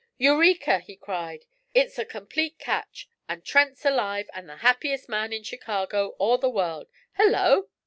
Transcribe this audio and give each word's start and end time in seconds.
'Eureka!' 0.17 0.79
he 0.79 0.95
cried. 0.95 1.45
'It's 1.75 1.99
a 1.99 2.05
complete 2.05 2.57
catch; 2.57 3.07
and 3.29 3.45
Trent's 3.45 3.85
alive, 3.85 4.27
and 4.33 4.49
the 4.49 4.57
happiest 4.65 5.07
man 5.07 5.31
in 5.31 5.43
Chicago, 5.43 6.15
or 6.17 6.39
the 6.39 6.49
world. 6.49 6.89
Hello!' 7.17 7.67